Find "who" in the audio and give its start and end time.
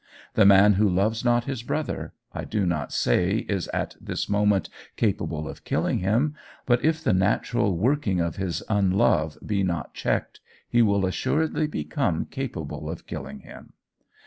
0.73-0.89